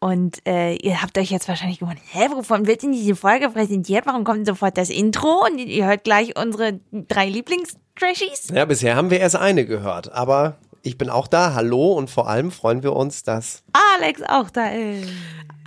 [0.00, 4.06] Und äh, ihr habt euch jetzt wahrscheinlich gewundert, hä, wovon wird denn diese Folge präsentiert?
[4.06, 5.44] Warum kommt sofort das Intro?
[5.44, 8.48] Und ihr hört gleich unsere drei Lieblings-Trashies?
[8.54, 11.54] Ja, bisher haben wir erst eine gehört, aber ich bin auch da.
[11.54, 15.08] Hallo und vor allem freuen wir uns, dass Alex auch da ist.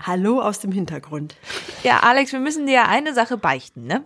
[0.02, 1.36] Hallo aus dem Hintergrund.
[1.84, 4.06] Ja, Alex, wir müssen dir eine Sache beichten, ne?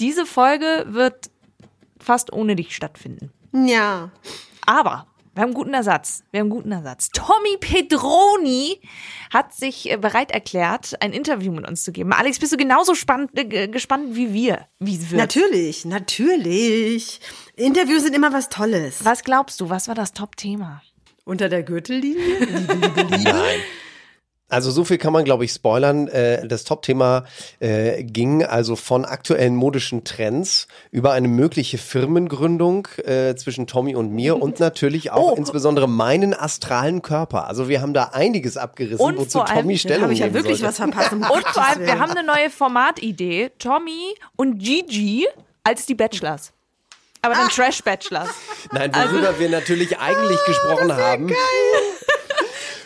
[0.00, 1.30] Diese Folge wird
[2.00, 3.30] fast ohne dich stattfinden.
[3.52, 4.10] Ja.
[4.66, 6.24] Aber wir haben einen guten Ersatz.
[6.32, 7.10] Wir haben einen guten Ersatz.
[7.10, 8.80] Tommy Pedroni
[9.32, 12.12] hat sich äh, bereit erklärt, ein Interview mit uns zu geben.
[12.12, 15.20] Alex, bist du genauso spannend, äh, gespannt wie wir, wie es wird?
[15.20, 17.20] Natürlich, natürlich.
[17.54, 19.04] Interviews sind immer was Tolles.
[19.04, 20.82] Was glaubst du, was war das Top-Thema?
[21.24, 22.38] Unter der Gürtellinie?
[22.40, 23.30] Liebe, liebe, liebe.
[23.30, 23.60] Nein.
[24.50, 26.08] Also so viel kann man, glaube ich, spoilern.
[26.08, 27.24] Äh, das Top-Thema
[27.60, 34.12] äh, ging also von aktuellen modischen Trends über eine mögliche Firmengründung äh, zwischen Tommy und
[34.12, 35.34] mir und natürlich auch Oh.
[35.36, 37.46] insbesondere meinen astralen Körper.
[37.46, 40.18] Also wir haben da einiges abgerissen, Und wozu vor allem- Tommy Da Stellung habe ich
[40.18, 40.68] ja nehmen wirklich sollte.
[40.68, 41.12] was verpasst.
[41.12, 43.50] um Und vor allem, wir haben eine neue Formatidee.
[43.58, 45.26] Tommy und Gigi
[45.62, 46.52] als die Bachelors.
[47.22, 48.28] Aber dann Trash-Bachelors.
[48.72, 51.30] Nein, Also- worüber wir natürlich eigentlich gesprochen haben.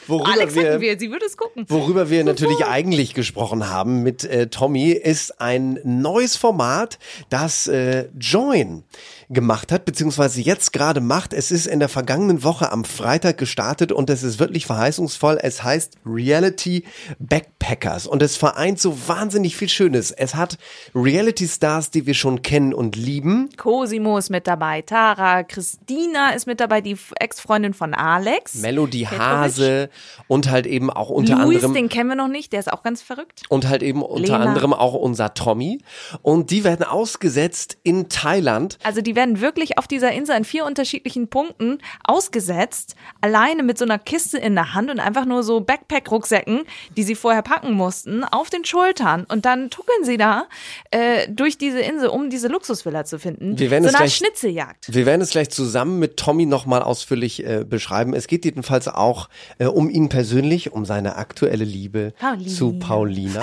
[0.07, 1.65] Worüber Alex wir, wir, sie würde es gucken.
[1.69, 6.99] Worüber wir natürlich eigentlich gesprochen haben mit äh, Tommy, ist ein neues Format,
[7.31, 8.85] das äh, Join
[9.31, 11.33] gemacht hat, beziehungsweise jetzt gerade macht.
[11.33, 15.39] Es ist in der vergangenen Woche am Freitag gestartet und es ist wirklich verheißungsvoll.
[15.43, 16.85] Es heißt Reality
[17.19, 20.11] Backpackers und es vereint so wahnsinnig viel Schönes.
[20.11, 20.59] Es hat
[20.95, 23.49] Reality Stars, die wir schon kennen und lieben.
[23.57, 28.55] Cosimo ist mit dabei, Tara, Christina ist mit dabei, die Ex-Freundin von Alex.
[28.57, 29.05] Melody.
[29.05, 29.91] Hase
[30.29, 32.83] und halt eben auch unter Luis, anderem den kennen wir noch nicht, der ist auch
[32.83, 33.43] ganz verrückt.
[33.49, 34.51] und halt eben unter Lena.
[34.51, 35.79] anderem auch unser Tommy.
[36.23, 38.79] Und die werden ausgesetzt in Thailand.
[38.83, 43.85] Also die werden wirklich auf dieser Insel an vier unterschiedlichen Punkten ausgesetzt, alleine mit so
[43.85, 46.65] einer Kiste in der Hand und einfach nur so Backpack-Rucksäcken,
[46.97, 49.25] die sie vorher packen mussten, auf den Schultern.
[49.29, 50.47] Und dann tuckeln sie da
[50.91, 53.59] äh, durch diese Insel, um diese Luxusvilla zu finden.
[53.59, 54.93] Wir werden so es gleich- Schnitzeljagd.
[54.95, 58.15] Wir werden es gleich zusammen mit Tommy nochmal ausführlich äh, beschreiben.
[58.15, 62.49] Es geht jedenfalls auch äh, um ihn persönlich, um seine aktuelle Liebe Paulina.
[62.51, 63.43] zu Paulina.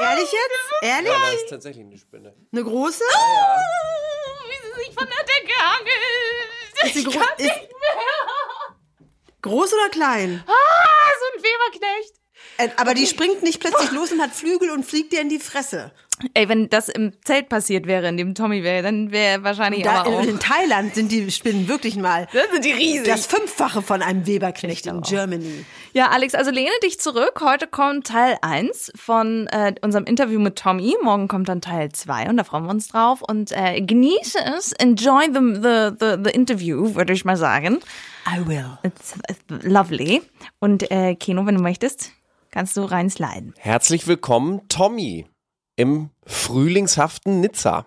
[0.00, 0.82] Ehrlich jetzt?
[0.82, 1.12] Ehrlich?
[1.12, 2.34] das ist tatsächlich eine Spinne.
[2.52, 3.04] Eine große?
[3.04, 6.84] Wie sie sich von der Decke hangelt.
[6.84, 8.74] Ist sie Ich gro- kann ist- nicht mehr.
[9.42, 10.42] Groß oder klein?
[10.46, 12.19] Ah, so ein Weberknecht.
[12.60, 15.38] Äh, Aber die springt nicht plötzlich los und hat Flügel und fliegt dir in die
[15.38, 15.92] Fresse.
[16.34, 20.00] Ey, wenn das im Zelt passiert wäre, in dem Tommy wäre, dann wäre wahrscheinlich Da,
[20.02, 20.22] aber auch...
[20.22, 23.06] in Thailand sind die Spinnen wirklich mal Das sind die riesig.
[23.06, 25.00] das Fünffache von einem Weberknecht in.
[25.00, 25.64] Germany.
[25.94, 27.40] Ja, Alex, also lehne dich zurück.
[27.42, 30.94] Heute kommt Teil 1 von äh, unserem Interview mit Tommy.
[31.02, 33.22] Morgen kommt dann Teil 2 und da freuen wir uns drauf.
[33.22, 37.78] Und äh, genieße es, enjoy the, the, the, the interview, würde ich mal sagen.
[38.30, 38.78] I will.
[38.82, 40.20] It's, it's lovely.
[40.58, 42.12] Und äh, Keno, wenn du möchtest,
[42.50, 43.54] kannst du reinsliden.
[43.58, 45.26] Herzlich willkommen, Tommy,
[45.76, 47.86] im frühlingshaften Nizza.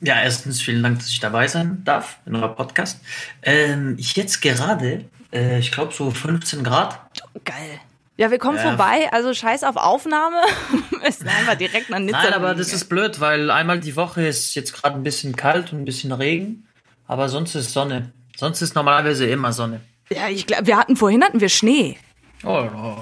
[0.00, 3.00] Ja, erstens vielen Dank, dass ich dabei sein darf in eurem Podcast.
[3.42, 7.00] Ähm, ich jetzt gerade, äh, ich glaube so 15 Grad.
[7.44, 7.80] Geil.
[8.16, 8.62] Ja, wir kommen Ja.
[8.62, 10.36] vorbei, also scheiß auf Aufnahme.
[10.90, 12.22] Wir müssen einfach direkt nach Nizza.
[12.22, 15.72] Nein, aber das ist blöd, weil einmal die Woche ist jetzt gerade ein bisschen kalt
[15.72, 16.66] und ein bisschen Regen,
[17.08, 18.12] aber sonst ist Sonne.
[18.36, 19.80] Sonst ist normalerweise immer Sonne.
[20.10, 21.98] Ja, ich glaube, wir hatten vorhin hatten wir Schnee.
[22.44, 22.96] Oh, oh.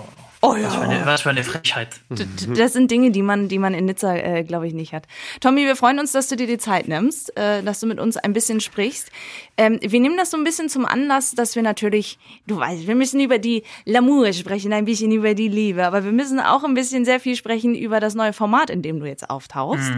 [0.45, 1.89] Oh Was, für eine, was für eine Frechheit.
[2.11, 2.27] D-
[2.57, 5.05] Das sind Dinge, die man, die man in Nizza, äh, glaube ich, nicht hat.
[5.41, 8.17] Tommy, wir freuen uns, dass du dir die Zeit nimmst, äh, dass du mit uns
[8.17, 9.13] ein bisschen sprichst.
[9.57, 12.97] Ähm, wir nehmen das so ein bisschen zum Anlass, dass wir natürlich, du weißt, wir
[12.97, 16.75] müssen über die L'amour sprechen, ein bisschen über die Liebe, aber wir müssen auch ein
[16.75, 19.93] bisschen sehr viel sprechen über das neue Format, in dem du jetzt auftauchst.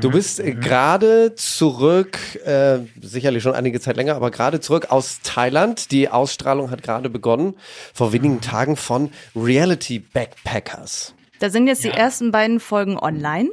[0.00, 2.16] Du bist äh, gerade zurück,
[2.46, 5.90] äh, sicherlich schon einige Zeit länger, aber gerade zurück aus Thailand.
[5.90, 7.54] Die Ausstrahlung hat gerade begonnen,
[7.92, 9.63] vor wenigen Tagen von Reality
[10.12, 11.14] Backpackers.
[11.38, 11.90] Da sind jetzt Ja.
[11.92, 13.50] die ersten beiden Folgen online.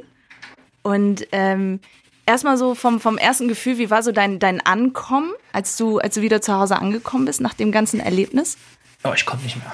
[0.82, 1.80] Und ähm,
[2.26, 6.14] erstmal so vom, vom ersten Gefühl, wie war so dein, dein Ankommen, als du, als
[6.16, 8.56] du wieder zu Hause angekommen bist nach dem ganzen Erlebnis?
[9.04, 9.72] Oh, ich konnte nicht mehr.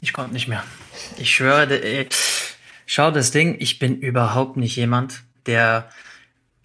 [0.00, 0.62] Ich konnte nicht mehr.
[1.16, 2.06] Ich schwöre, äh,
[2.86, 5.88] schau das Ding, ich bin überhaupt nicht jemand, der.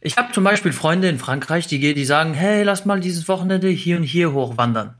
[0.01, 3.27] Ich habe zum Beispiel Freunde in Frankreich, die, gehen- die sagen, hey, lass mal dieses
[3.29, 4.95] Wochenende hier und hier hochwandern.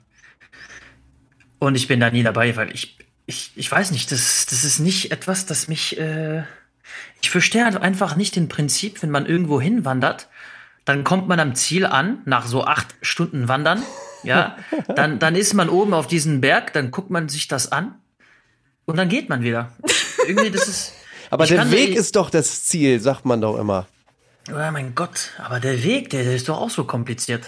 [1.59, 4.79] Und ich bin da nie dabei, weil ich, ich, ich weiß nicht, das, das ist
[4.79, 6.43] nicht etwas, das mich, äh,
[7.21, 10.27] Ich verstehe halt einfach nicht den Prinzip, wenn man irgendwo hinwandert,
[10.85, 13.81] dann kommt man am Ziel an, nach so acht Stunden Wandern,
[14.23, 14.57] ja,
[14.95, 17.95] dann, dann ist man oben auf diesem Berg, dann guckt man sich das an
[18.85, 19.71] und dann geht man wieder.
[20.27, 20.93] Irgendwie, das ist.
[21.29, 23.87] Aber der Weg ist doch das Ziel, sagt man doch immer.
[24.49, 27.45] Oh mein Gott, aber der Weg, der, der ist doch auch so kompliziert.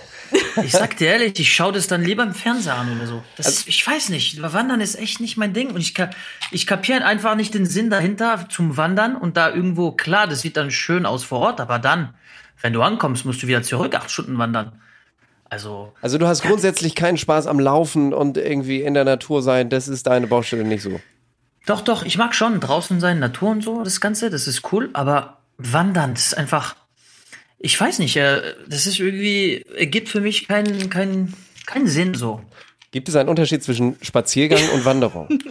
[0.63, 3.23] Ich sag dir ehrlich, ich schaue das dann lieber im Fernseher an oder so.
[3.35, 5.71] Das, Also ich weiß nicht, Wandern ist echt nicht mein Ding.
[5.71, 5.93] Und ich,
[6.51, 10.55] ich kapiere einfach nicht den Sinn dahinter zum Wandern und da irgendwo, klar, das sieht
[10.55, 12.13] dann schön aus vor Ort, aber dann,
[12.61, 14.81] wenn du ankommst, musst du wieder zurück, acht Stunden wandern.
[15.49, 19.69] Also, Also du hast grundsätzlich keinen Spaß am Laufen und irgendwie in der Natur sein.
[19.69, 21.01] Das ist deine Baustelle nicht so.
[21.65, 24.89] doch, doch, ich mag schon draußen sein, Natur und so, das Ganze, das ist cool,
[24.93, 26.75] aber Wandern, das ist einfach,
[27.65, 31.33] ich weiß nicht, äh, das ist irgendwie, ergibt für mich keinen, keinen,
[31.65, 32.43] keinen Sinn so.
[32.91, 35.39] Gibt es einen Unterschied zwischen Spaziergang und Wanderung?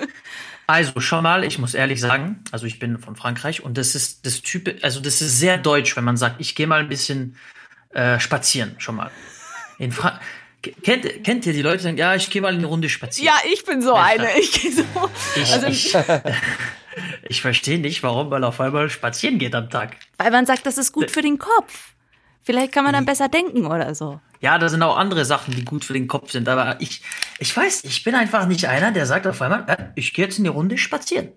[0.67, 4.25] Also schon mal, ich muss ehrlich sagen, also ich bin von Frankreich und das ist
[4.25, 7.37] das Typ, also das ist sehr deutsch, wenn man sagt, ich gehe mal ein bisschen
[7.93, 9.11] äh, spazieren, schon mal.
[9.79, 10.19] In Fra
[10.63, 13.27] kennt, kennt ihr die Leute, die sagen, ja, ich gehe mal eine Runde spazieren.
[13.27, 14.27] Ja, ich bin so eine.
[14.41, 14.85] Ich gehe so.
[15.53, 15.95] Also, Ich,
[17.29, 19.99] ich verstehe nicht, warum man auf einmal spazieren geht am Tag.
[20.17, 21.94] weil man sagt, das ist gut für den Kopf.
[22.45, 24.21] Vielleicht kann man dann besser denken oder so.
[24.41, 27.01] Ja, da sind auch andere Sachen, die gut für den Kopf sind, aber ich,
[27.39, 30.37] ich weiß, ich bin einfach nicht einer, der sagt auf einmal, äh, ich gehe jetzt
[30.37, 31.29] in die Runde spazieren.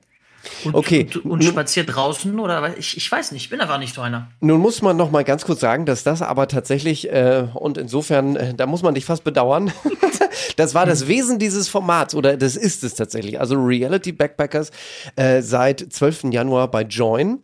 [0.65, 1.07] Und, Okay.
[1.23, 4.27] Und, und spaziert draußen oder ich, ich weiß nicht, ich bin einfach nicht so einer.
[4.41, 8.35] Nun muss man noch mal ganz kurz sagen, dass das aber tatsächlich äh, und insofern,
[8.35, 9.71] äh, da muss man dich fast bedauern.
[10.57, 13.39] das war das Wesen dieses Formats oder das ist es tatsächlich.
[13.39, 14.71] Also Reality Backpackers
[15.15, 16.25] äh, seit 12.
[16.31, 17.39] Januar bei Join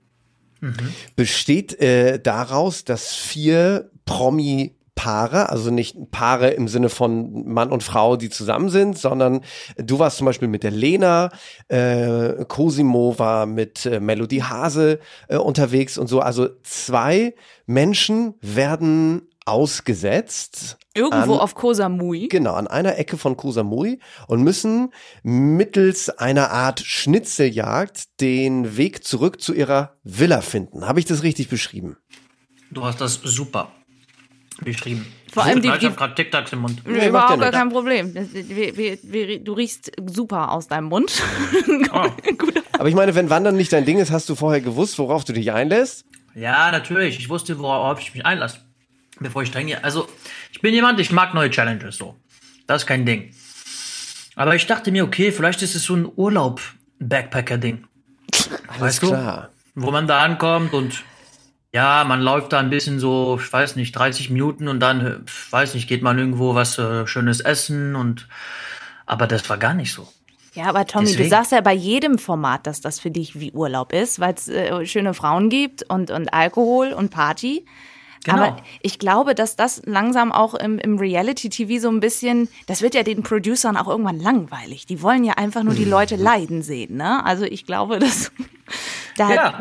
[1.15, 7.83] besteht äh, daraus, dass vier Promi Paare, also nicht Paare im Sinne von Mann und
[7.83, 9.41] Frau, die zusammen sind, sondern
[9.77, 11.31] du warst zum Beispiel mit der Lena,
[11.67, 14.99] äh, Cosimo war mit äh, Melody Hase
[15.29, 16.19] äh, unterwegs und so.
[16.19, 17.33] Also zwei
[17.65, 22.27] Menschen werden ausgesetzt Irgendwo An- auf Koh Samui.
[22.27, 24.91] Genau, an einer Ecke von Koh Samui und müssen
[25.23, 30.85] mittels einer Art Schnitzeljagd den Weg zurück zu ihrer Villa finden.
[30.87, 31.97] Habe ich das richtig beschrieben?
[32.71, 33.71] Du hast das super
[34.63, 35.05] beschrieben.
[35.33, 36.83] Vor allem die- ich die- habe gerade TikToks im Mund.
[36.85, 38.13] Nee, Überhaupt gar kein Problem.
[38.13, 41.11] Das- wir- wir- wir- Du riechst super aus deinem Mund.
[41.95, 42.07] Oh.
[42.73, 45.33] Aber ich meine, wenn Wandern nicht dein Ding ist, hast du vorher gewusst, worauf du
[45.33, 46.05] dich einlässt?
[46.35, 47.19] Ja, natürlich.
[47.19, 48.59] Ich wusste, worauf ich mich einlasse,
[49.19, 49.83] bevor ich trainiere.
[49.83, 50.07] Also,
[50.51, 52.17] ich bin jemand, ich mag neue Challenges so.
[52.67, 53.33] Das ist kein Ding.
[54.35, 57.85] Aber ich dachte mir, okay, vielleicht ist es so ein Urlaub-Backpacker-Ding.
[58.79, 59.07] Weißt du?
[59.07, 59.49] Klar.
[59.75, 61.03] Wo man da ankommt und
[61.73, 65.51] ja, man läuft da ein bisschen so, ich weiß nicht, 30 Minuten und dann, ich
[65.51, 68.27] weiß nicht, geht man irgendwo was äh, Schönes essen und
[69.05, 70.07] aber das war gar nicht so.
[70.53, 71.29] Ja, aber Tommy, du Deswegen.
[71.31, 74.85] sagst ja bei jedem Format, dass das für dich wie Urlaub ist, weil es äh,
[74.85, 77.65] schöne Frauen gibt und, und Alkohol und Party.
[78.23, 78.37] Genau.
[78.43, 82.95] Aber ich glaube, dass das langsam auch im, im Reality-TV so ein bisschen, das wird
[82.95, 84.85] ja den Producern auch irgendwann langweilig.
[84.85, 87.25] Die wollen ja einfach nur die Leute leiden sehen, ne?
[87.25, 88.31] Also ich glaube, dass
[89.17, 89.59] da Ja.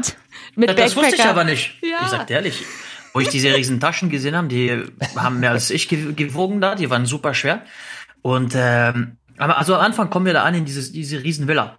[0.55, 1.75] mit das, das wusste ich aber nicht.
[1.83, 1.99] Ja.
[2.03, 2.65] Ich sag ehrlich.
[3.15, 4.85] Wo ich diese riesen Taschen gesehen habe, die
[5.17, 7.63] haben mehr als ich ge- gewogen da, die waren super schwer.
[8.23, 11.77] Und ähm, aber also am Anfang kommen wir da an in dieses, diese riesen Villa.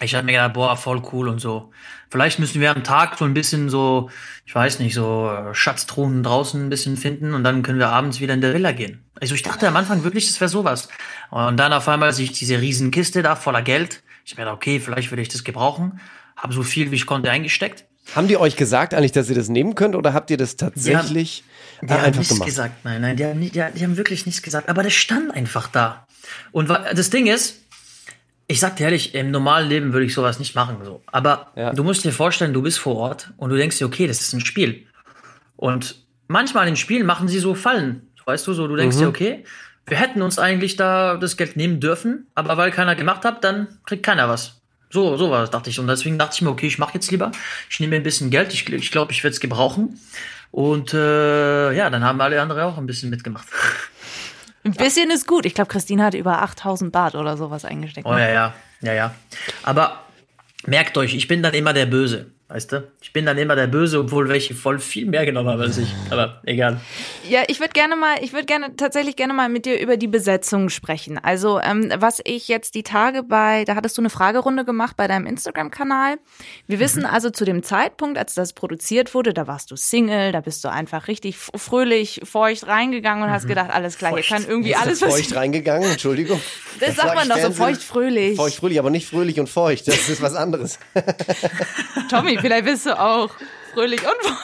[0.00, 1.70] Ich habe mir gedacht, boah, voll cool und so.
[2.10, 4.10] Vielleicht müssen wir am Tag so ein bisschen so,
[4.44, 8.18] ich weiß nicht, so äh, Schatztruhen draußen ein bisschen finden und dann können wir abends
[8.20, 9.04] wieder in der Villa gehen.
[9.20, 10.88] Also ich dachte am Anfang wirklich, das wäre sowas.
[11.30, 14.02] Und dann auf einmal sehe ich diese riesen Kiste da voller Geld.
[14.24, 16.00] Ich hab mir gedacht, okay, vielleicht würde ich das gebrauchen.
[16.36, 17.84] Habe so viel wie ich konnte eingesteckt.
[18.14, 21.44] Haben die euch gesagt eigentlich, dass ihr das nehmen könnt oder habt ihr das tatsächlich
[21.80, 22.48] Die äh, haben einfach nichts gemacht?
[22.48, 25.32] gesagt, nein, nein, die haben, nicht, die, die haben wirklich nichts gesagt, aber das stand
[25.34, 26.06] einfach da.
[26.52, 27.63] Und das Ding ist,
[28.46, 31.02] ich sag dir ehrlich, im normalen Leben würde ich sowas nicht machen, so.
[31.06, 31.72] Aber Ja.
[31.72, 34.32] du musst dir vorstellen, du bist vor Ort und du denkst dir, okay, das ist
[34.32, 34.86] ein Spiel.
[35.56, 35.96] Und
[36.28, 38.78] manchmal in Spielen machen sie so Fallen, weißt du, so, du Mhm.
[38.78, 39.44] denkst dir, okay,
[39.86, 43.78] wir hätten uns eigentlich da das Geld nehmen dürfen, aber weil keiner gemacht hat, dann
[43.86, 44.60] kriegt keiner was.
[44.90, 45.78] So, so war das, dachte ich.
[45.80, 47.32] Und deswegen dachte ich mir, okay, ich mache jetzt lieber.
[47.68, 48.52] Ich nehme mir ein bisschen Geld.
[48.54, 49.98] Ich, ich glaube, ich werde es gebrauchen.
[50.52, 53.46] Und äh, ja, dann haben alle anderen auch ein bisschen mitgemacht.
[54.64, 55.44] Ein bisschen ist gut.
[55.44, 58.06] Ich glaube, Christine hat über 8000 Baht oder sowas eingesteckt.
[58.06, 59.14] Oh ja, ja, ja, ja.
[59.62, 60.00] Aber
[60.66, 62.88] merkt euch, ich bin dann immer der Böse, weißt du?
[63.00, 65.88] Ich bin dann immer der Böse, obwohl welche voll viel mehr genommen haben als ich.
[66.10, 66.80] Aber egal.
[67.28, 70.06] Ja, ich würde gerne mal, ich würde gerne tatsächlich gerne mal mit dir über die
[70.08, 71.18] Besetzung sprechen.
[71.18, 75.08] Also ähm, was ich jetzt die Tage bei, da hattest du eine Fragerunde gemacht bei
[75.08, 76.18] deinem Instagram-Kanal.
[76.66, 80.40] Wir wissen also zu dem Zeitpunkt, als das produziert wurde, da warst du Single, da
[80.40, 84.72] bist du einfach richtig fröhlich, feucht reingegangen und hast gedacht, alles klar, hier kann irgendwie
[84.72, 85.28] Ist alles das passieren.
[85.28, 85.90] feucht reingegangen?
[85.90, 86.40] Entschuldigung.
[86.80, 88.36] Das sagt man doch so, feucht fröhlich.
[88.36, 89.88] Feucht fröhlich, aber nicht fröhlich und feucht.
[89.88, 90.78] Das ist was anderes.
[92.10, 93.30] Tommy, Tommy, vielleicht bist du auch
[93.72, 94.34] fröhlich und.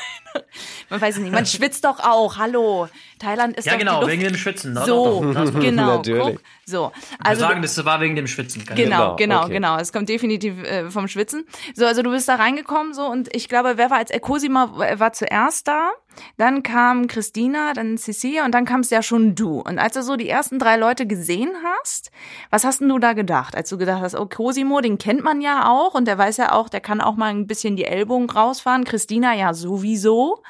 [0.90, 1.32] Man weiß es nicht.
[1.32, 2.36] Man schwitzt doch auch.
[2.36, 2.88] Hallo.
[3.18, 4.74] Thailand ist Ja, doch die genau, Luft wegen dem Schwitzen.
[4.74, 5.96] Doch, so, doch, doch, genau.
[5.96, 6.22] Natürlich.
[6.36, 6.40] Guck.
[6.66, 8.64] So, Wir also sagen, das war wegen dem Schwitzen.
[8.64, 9.52] Genau, Genau, genau, okay.
[9.54, 9.76] genau.
[9.78, 11.44] Es kommt definitiv äh, vom Schwitzen.
[11.74, 14.72] So, also du bist da reingekommen so und ich glaube, wer war als äh, Cosima
[14.98, 15.90] war zuerst da,
[16.36, 19.60] dann kam Christina, dann Cecilia und dann kamst ja schon du.
[19.60, 22.10] Und als du so die ersten drei Leute gesehen hast,
[22.50, 23.54] was hast denn du da gedacht?
[23.56, 26.52] Als du gedacht hast, oh Cosimo, den kennt man ja auch und der weiß ja
[26.52, 28.84] auch, der kann auch mal ein bisschen die Ellbogen rausfahren.
[28.84, 30.42] Christina ja sowieso.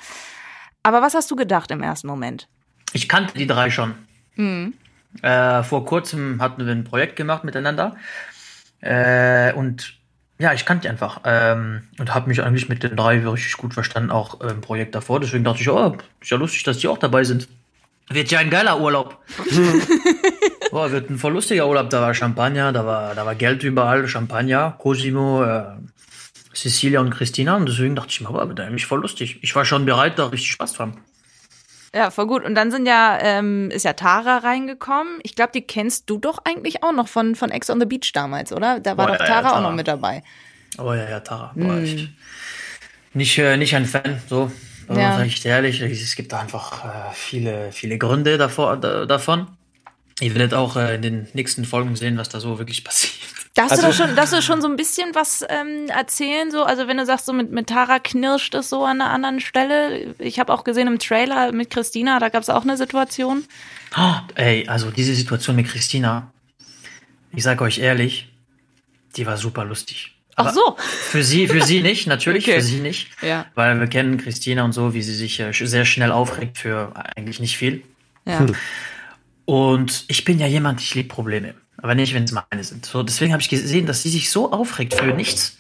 [0.83, 2.49] Aber was hast du gedacht im ersten Moment?
[2.93, 3.95] Ich kannte die drei schon.
[5.23, 7.97] Äh, vor kurzem hatten wir ein Projekt gemacht miteinander.
[8.81, 10.00] Äh, und
[10.41, 11.21] ja, ich kannte die einfach.
[11.25, 15.21] Ähm, und habe mich eigentlich mit den drei richtig gut verstanden, auch im Projekt davor.
[15.21, 17.47] Deswegen dachte ich, oh, ist ja lustig, dass die auch dabei sind.
[18.09, 19.19] Wird ja ein geiler Urlaub.
[20.71, 21.91] Boah, wird ein voll lustiger Urlaub.
[21.91, 25.65] Da war Champagner, da war, da war Geld überall, Champagner, Cosimo, äh,
[26.55, 27.57] Cecilia und Christina.
[27.57, 29.41] Und deswegen dachte ich mir, boah, wird eigentlich voll lustig.
[29.43, 30.95] Ich war schon bereit, da richtig Spaß zu haben.
[31.95, 32.45] Ja, voll gut.
[32.45, 35.19] Und dann sind ja, ähm, ist ja Tara reingekommen.
[35.25, 38.13] Ich glaube, die kennst du doch eigentlich auch noch von, von Ex on the Beach
[38.13, 38.79] damals, oder?
[38.79, 39.69] Da war Boah, doch ja, ja, Tara auch Tara.
[39.69, 40.23] noch mit dabei.
[40.79, 41.53] Oh ja, ja, Tara.
[41.57, 42.09] Boah, ich,
[43.13, 44.53] nicht, äh, nicht ein Fan, so.
[44.89, 44.97] Ja.
[44.97, 45.17] Ja.
[45.19, 49.49] Sag ich dir ehrlich, es gibt da einfach äh, viele, viele Gründe davor, da, davon.
[50.21, 53.15] Ihr werdet auch äh, in den nächsten Folgen sehen, was da so wirklich passiert.
[53.55, 56.51] Darfst, Also- du da schon, darfst du schon so ein bisschen was ähm, erzählen?
[56.51, 56.63] So?
[56.63, 60.15] Also wenn du sagst, so mit, mit Tara knirscht es so an einer anderen Stelle.
[60.19, 63.45] Ich habe auch gesehen im Trailer mit Christina, da gab es auch eine Situation.
[63.97, 66.31] Oh, ey, also diese Situation mit Christina,
[67.33, 68.29] ich sage euch ehrlich,
[69.17, 70.15] die war super lustig.
[70.37, 70.77] Ach Aber so.
[70.79, 72.57] Für sie, für sie nicht, natürlich, Okay.
[72.61, 73.09] für sie nicht.
[73.21, 73.47] Ja.
[73.57, 77.41] Weil wir kennen Christina und so, wie sie sich äh, sehr schnell aufregt für eigentlich
[77.41, 77.83] nicht viel.
[78.27, 78.47] Ja.
[79.51, 81.55] Und ich bin ja jemand, ich liebe Probleme.
[81.77, 82.87] Aber nicht, wenn es meine sind.
[82.87, 85.59] So, deswegen habe ich gesehen, dass sie sich so aufregt für nichts,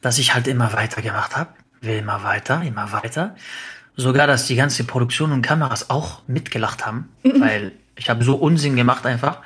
[0.00, 1.50] dass ich halt immer weitergemacht habe.
[1.82, 3.36] Will immer weiter, immer weiter.
[3.94, 8.74] Sogar, dass die ganze Produktion und Kameras auch mitgelacht haben, weil ich habe so Unsinn
[8.74, 9.40] gemacht einfach.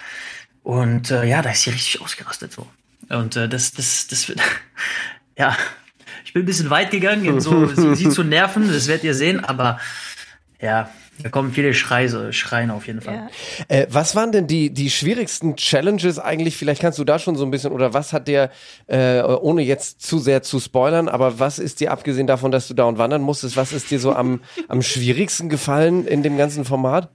[0.62, 2.68] Und äh, ja, da ist sie richtig ausgerastet so.
[3.08, 4.40] Und äh, das, das, das wird,
[5.36, 5.56] ja,
[6.24, 9.14] ich bin ein bisschen weit gegangen, in so sie, sie zu nerven, das werdet ihr
[9.14, 9.80] sehen, aber
[10.60, 10.88] ja,
[11.22, 13.28] da kommen viele Schreie, Schreien auf jeden Fall.
[13.68, 13.76] Ja.
[13.76, 16.56] Äh, was waren denn die, die schwierigsten Challenges eigentlich?
[16.56, 18.50] Vielleicht kannst du da schon so ein bisschen, oder was hat dir,
[18.86, 22.74] äh, ohne jetzt zu sehr zu spoilern, aber was ist dir, abgesehen davon, dass du
[22.74, 26.64] da und wandern musstest, was ist dir so am, am schwierigsten gefallen in dem ganzen
[26.64, 27.10] Format?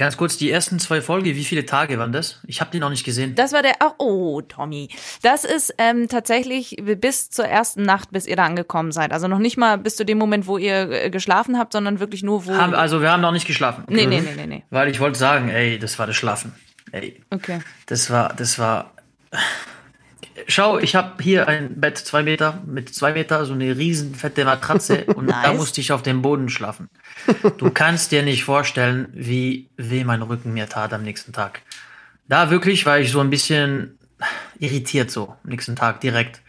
[0.00, 2.38] Ganz kurz, die ersten zwei Folgen, wie viele Tage waren das?
[2.46, 3.34] Ich habe die noch nicht gesehen.
[3.34, 4.88] Das war der, ach, oh, Tommy.
[5.22, 9.10] Das ist ähm, tatsächlich bis zur ersten Nacht, bis ihr da angekommen seid.
[9.12, 12.22] Also noch nicht mal bis zu dem Moment, wo ihr äh, geschlafen habt, sondern wirklich
[12.22, 12.54] nur, wo.
[12.54, 13.84] Haben, also wir haben noch nicht geschlafen.
[13.88, 14.64] nee, nee, nee, nee, nee.
[14.70, 16.52] Weil ich wollte sagen, ey, das war das Schlafen.
[16.92, 17.58] Ey, Okay.
[17.86, 18.92] das war, das war.
[20.50, 24.46] Schau, ich habe hier ein Bett zwei Meter mit zwei Meter, so eine riesen fette
[24.46, 25.58] Matratze und da Nice.
[25.58, 26.88] musste ich auf dem Boden schlafen.
[27.58, 31.60] Du kannst dir nicht vorstellen, wie weh mein Rücken mir tat am nächsten Tag.
[32.28, 33.98] Da wirklich war ich so ein bisschen
[34.58, 36.40] irritiert so am nächsten Tag direkt.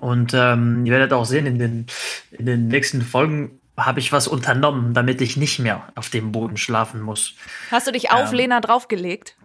[0.00, 1.86] Und ähm, ihr werdet auch sehen, in den,
[2.32, 6.56] in den nächsten Folgen habe ich was unternommen, damit ich nicht mehr auf dem Boden
[6.56, 7.34] schlafen muss.
[7.70, 9.36] Hast du dich auf Lena draufgelegt?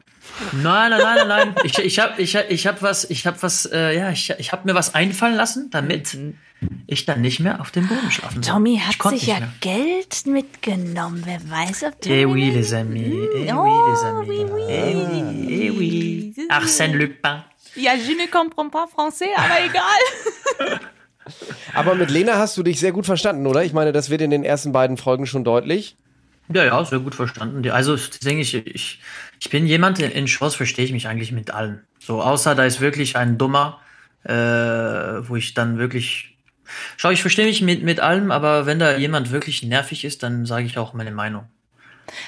[0.51, 1.55] Nein, nein, nein, nein, nein.
[1.63, 4.51] Ich, ich habe ich, hab- ich hab was, ich habe was, äh, ja, ich, ich
[4.51, 6.17] habe mir was einfallen lassen, damit
[6.87, 8.53] ich dann nicht mehr auf dem Boden schlafen soll.
[8.53, 9.49] Tommy hat sich ja mehr.
[9.61, 11.23] Geld mitgenommen.
[11.25, 13.01] Wer weiß, ob Eh Tommy oui, les amis.
[13.35, 14.29] Eh Oh, oui, les amis.
[14.29, 14.61] oui, oui.
[14.69, 16.35] Eh oui, eh oui.
[16.49, 17.43] Arsène Lupin.
[17.75, 20.79] Ja, je ne comprends pas français, aber egal.
[21.73, 23.63] Aber mit Lena hast du dich sehr gut verstanden, oder?
[23.63, 25.95] Ich meine, das wird in den ersten beiden Folgen schon deutlich.
[26.53, 27.69] Ja, ja, sehr gut verstanden.
[27.69, 28.99] Also, denke ich, ich,
[29.41, 31.81] ich bin jemand, in- Shows verstehe ich mich eigentlich mit allen.
[31.99, 33.81] So, außer da ist wirklich ein Dummer,
[34.23, 36.37] äh, wo ich dann wirklich.
[36.95, 40.45] Schau, ich verstehe mich mit, mit allem, aber wenn da jemand wirklich nervig ist, dann
[40.45, 41.45] sage ich auch meine Meinung.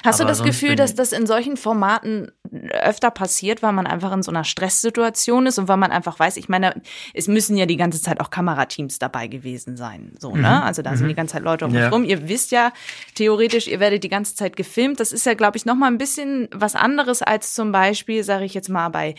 [0.04, 2.30] Hast du Aber das sonst Gefühl, dass das in solchen Formaten
[2.70, 6.36] öfter passiert, weil man einfach in so einer Stresssituation ist und weil man einfach weiß,
[6.36, 6.80] ich meine,
[7.12, 10.62] es müssen ja die ganze Zeit auch Kamerateams dabei gewesen sein, so, ne?
[10.62, 11.88] Also da sind die ganze Zeit Leute um Ja.
[11.88, 12.04] rum.
[12.04, 12.72] Ihr wisst ja
[13.14, 15.00] theoretisch, ihr werdet die ganze Zeit gefilmt.
[15.00, 18.44] Das ist ja, glaube ich, noch mal ein bisschen was anderes als zum Beispiel, sage
[18.44, 19.14] ich jetzt mal bei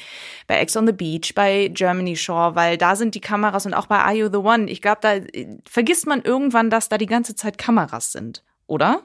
[0.47, 3.87] bei Ex on the Beach, bei Germany Shore, weil da sind die Kameras und auch
[3.87, 4.69] bei Are You the One.
[4.69, 9.01] Ich glaube, da äh, vergisst man irgendwann, dass da die ganze Zeit Kameras sind, oder?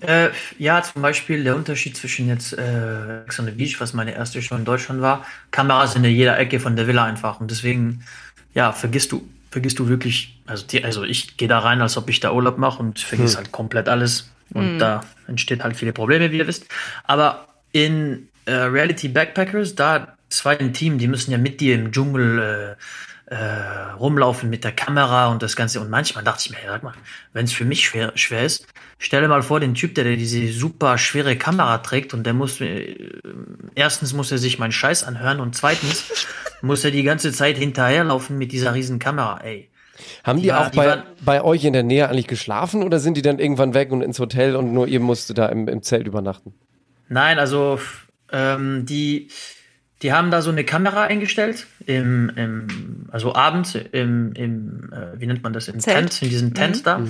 [0.00, 4.14] Äh, ja, zum Beispiel der Unterschied zwischen jetzt äh, Ex on the Beach, was meine
[4.14, 7.40] erste Show in Deutschland war, Kameras in jeder Ecke von der Villa einfach.
[7.40, 8.04] Und deswegen,
[8.54, 12.08] ja, vergisst du, vergisst du wirklich, also, die, also ich gehe da rein, als ob
[12.08, 14.30] ich da Urlaub mache und vergiss halt komplett alles.
[14.54, 16.66] Und da entsteht halt viele Probleme, wie ihr wisst.
[17.04, 21.90] Aber in äh, Reality Backpackers, da zwei im Team, die müssen ja mit dir im
[21.90, 22.76] Dschungel
[23.30, 25.80] äh, äh, rumlaufen mit der Kamera und das Ganze.
[25.80, 26.94] Und manchmal dachte ich mir, hey, sag mal,
[27.32, 28.66] wenn es für mich schwer, schwer ist,
[29.04, 32.96] stelle mal vor, den Typ, der, diese super schwere Kamera trägt und der muss, äh,
[33.74, 36.04] erstens muss er sich meinen Scheiß anhören und zweitens
[36.62, 39.68] muss er die ganze Zeit hinterherlaufen mit dieser riesen Kamera, ey.
[40.24, 42.82] Haben die, Die war- auch die bei, waren- bei euch in der Nähe eigentlich geschlafen
[42.82, 45.68] oder sind die dann irgendwann weg und ins Hotel und nur ihr musstet da im,
[45.68, 46.54] im Zelt übernachten?
[47.08, 47.78] Nein, also
[48.32, 49.28] ähm, die,
[50.02, 52.66] die haben da so eine Kamera eingestellt, im, im,
[53.12, 55.96] also abends im, im äh, wie nennt man das, im Zelt.
[56.10, 57.00] Tent, in diesem Tent da.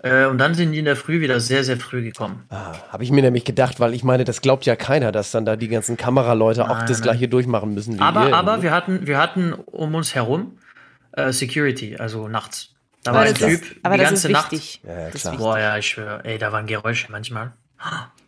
[0.00, 2.44] Äh, und dann sind die in der Früh wieder sehr, sehr früh gekommen.
[2.50, 5.44] Ah, Habe ich mir nämlich gedacht, weil ich meine, das glaubt ja keiner, dass dann
[5.44, 7.02] da die ganzen Kameraleute auch Nein, das nein.
[7.02, 8.36] gleiche durchmachen müssen wie Aber, ihr.
[8.36, 10.58] aber wir hatten, wir hatten um uns herum
[11.12, 12.74] äh, Security, also nachts.
[13.02, 14.52] Da Aber war ein ist- Typ aber die ganze Nacht.
[14.52, 17.52] ja, Boah, ja, ich schwöre, ey, da waren Geräusche manchmal.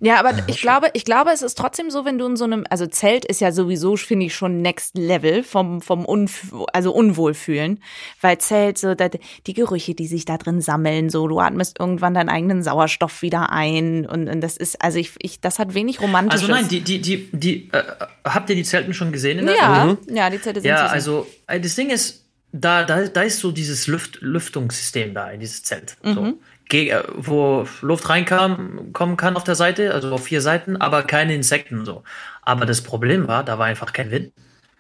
[0.03, 2.65] Ja, aber ich glaube, ich glaube, es ist trotzdem so, wenn du in so einem,
[2.71, 7.83] also Zelt ist ja sowieso, finde ich, schon Next Level vom, vom Unf also Unwohlfühlen.
[8.23, 9.11] Weil Zelt, so, da,
[9.47, 13.51] die Gerüche, die sich da drin sammeln, so, du atmest irgendwann deinen eigenen Sauerstoff wieder
[13.51, 16.49] ein und, und das ist, also ich, ich, das hat wenig Romantisches.
[16.49, 17.83] Also nein, die, die, die, die, äh,
[18.25, 21.27] habt ihr die Zelten schon gesehen in der ja, ja, die Zelte sind Ja, also
[21.47, 25.63] äh, das Ding ist, da, da, da ist so dieses Lüft, Lüftungssystem da in dieses
[25.63, 25.97] Zelt.
[26.03, 26.15] Mhm.
[26.15, 26.39] So.
[26.73, 31.35] Äh, wo Luft reinkam, kommen kann auf der Seite, also auf vier Seiten, aber keine
[31.35, 32.03] Insekten so.
[32.43, 34.33] Aber das Problem war, da war einfach kein Wind.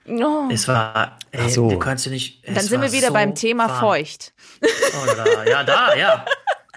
[0.08, 1.68] oh, Es war, ey, Ach so.
[1.70, 2.46] du kannst du nicht.
[2.46, 3.80] dann sind wir wieder so beim Thema warm.
[3.80, 4.32] feucht.
[4.62, 6.24] Oh, da, ja, da, ja.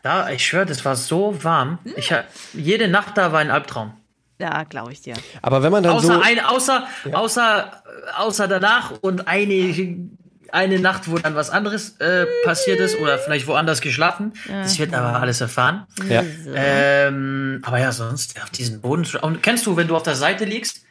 [0.01, 1.79] Da, ich schwöre, das war so warm.
[1.95, 2.13] Ich,
[2.53, 3.93] jede Nacht da war ein Albtraum.
[4.39, 5.13] Ja, glaube ich dir.
[5.41, 6.21] Aber wenn man dann Außer, so.
[6.21, 7.83] ein, außer, außer,
[8.17, 10.09] außer danach und eine,
[10.53, 14.33] eine Nacht, wo dann was anderes äh, passiert ist oder vielleicht woanders geschlafen.
[14.47, 15.87] Das wird aber alles erfahren.
[16.07, 16.23] ja.
[16.53, 19.05] Ähm, aber ja, sonst auf diesen Boden.
[19.21, 20.83] Und kennst du, wenn du auf der Seite liegst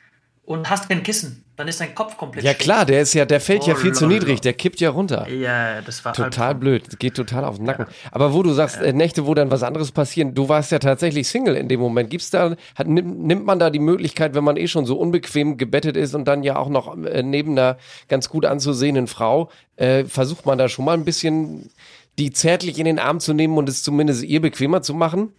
[0.45, 2.61] und hast kein Kissen, dann ist dein Kopf komplett ja schräg.
[2.61, 4.15] klar, der ist ja, der fällt ja Oh, viel zu lala.
[4.19, 5.29] niedrig, der kippt ja runter.
[5.29, 6.61] Ja, das war Total Albtraum.
[6.61, 7.87] blöd, geht total auf den Nacken.
[8.11, 11.29] Aber wo du sagst, äh, Nächte, wo dann was anderes passieren, du warst ja tatsächlich
[11.29, 12.11] Single in dem Moment.
[12.11, 15.57] Gibt's da, hat, nimmt, nimmt man da die Möglichkeit, wenn man eh schon so unbequem
[15.59, 17.77] gebettet ist und dann ja auch noch äh, neben einer
[18.09, 21.71] ganz gut anzusehenden Frau, äh, versucht man da schon mal ein bisschen
[22.19, 25.33] die zärtlich in den Arm zu nehmen und es zumindest ihr bequemer zu machen?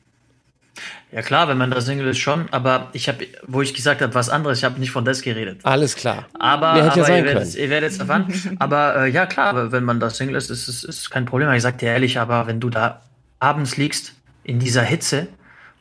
[1.12, 4.13] Ja klar, wenn man da Single ist schon, aber ich habe, wo ich gesagt habe,
[4.15, 5.59] was anderes, ich habe nicht von das geredet.
[5.63, 6.25] Alles klar.
[6.39, 8.33] Aber, Nee, hätte ja aber sein ihr, werdet, ihr werdet es erfahren.
[8.59, 11.51] aber äh, ja, klar, aber wenn man da Single ist, ist es ist kein Problem.
[11.53, 13.01] Ich sag dir ehrlich, aber wenn du da
[13.39, 15.27] abends liegst, in dieser Hitze,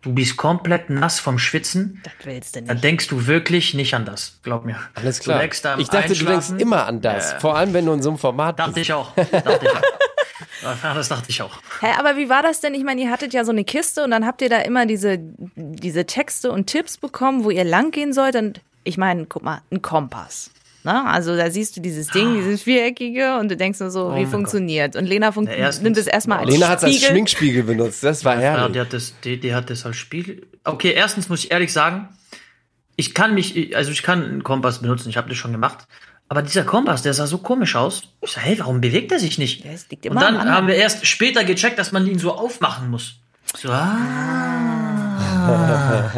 [0.02, 4.04] du bist komplett nass vom Schwitzen, Das willst du dann denkst du wirklich nicht an
[4.04, 4.38] das.
[4.42, 4.76] Glaub mir.
[4.94, 5.40] Alles Du klar.
[5.40, 7.32] legst da Ich dachte, du denkst immer an das.
[7.34, 8.82] Vor allem, wenn du in so einem Format Dachte bist.
[8.88, 9.14] ich auch.
[9.14, 9.80] Dachte ich auch.
[10.62, 11.58] Ja, das dachte ich auch.
[11.80, 12.74] Hä, aber wie war das denn?
[12.74, 15.18] Ich meine, ihr hattet ja so eine Kiste und dann habt ihr da immer diese,
[15.56, 18.36] diese Texte und Tipps bekommen, wo ihr lang gehen sollt.
[18.36, 20.50] Und ich meine, guck mal, ein Kompass.
[20.84, 21.04] Ne?
[21.06, 24.08] Also da siehst du dieses Ding, dieses Viereckige und du denkst nur so, wie Ah.
[24.08, 24.96] Oh mein funktioniert.
[24.96, 27.10] Und Lena fun Ja, erstens- nimmt es erstmal als Lena hat es als Spiegel.
[27.10, 28.02] Schminkspiegel benutzt.
[28.02, 28.72] Das war Ja, herrlich.
[28.72, 30.44] die hat das, die, die hat das als Spiel.
[30.64, 32.08] Okay, erstens muss ich ehrlich sagen,
[32.96, 35.86] ich kann mich, also ich kann einen Kompass benutzen, ich habe das schon gemacht.
[36.32, 38.04] Aber dieser Kompass, der sah so komisch aus.
[38.22, 39.66] Ich sag, hey, warum bewegt er sich nicht?
[39.66, 43.16] Und dann haben wir erst später gecheckt, dass man ihn so aufmachen muss.
[43.54, 45.20] So, ah.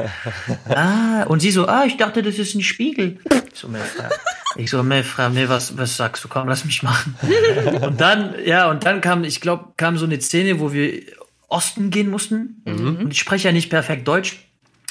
[0.69, 1.25] ah.
[1.25, 3.19] Und sie so, ah, ich dachte, das ist ein Spiegel.
[3.53, 4.09] Ich so, Melfra.
[4.55, 6.29] Ich so, Melfra, nee, was, was sagst du?
[6.29, 7.17] Komm, lass mich machen.
[7.83, 11.03] Und dann, ja, und dann kam, ich glaube, kam so eine Szene, wo wir
[11.49, 12.63] Osten gehen mussten.
[12.65, 14.47] Und ich spreche ja nicht perfekt Deutsch.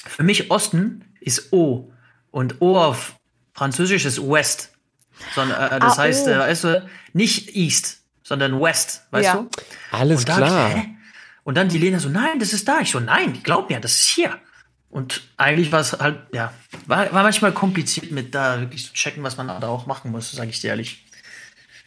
[0.06, 1.94] Für mich Osten ist O.
[2.30, 3.16] Und O auf
[3.54, 4.73] Französisch ist West.
[5.36, 6.32] Sondern, äh, das Ah, heißt, O.
[6.32, 9.34] äh, weißt du, nicht East, sondern West, weißt Ja.
[9.36, 9.50] du?
[9.92, 10.70] Alles Und ich, klar.
[10.70, 10.86] hä?
[11.44, 12.80] Und dann die Lena so, nein, das ist da.
[12.82, 14.38] Ich so, nein, glaub mir, das ist hier.
[14.90, 16.54] Und eigentlich war es halt, ja,
[16.86, 20.32] war, war manchmal kompliziert mit da wirklich zu checken, was man da auch machen muss,
[20.32, 21.04] sage ich dir ehrlich.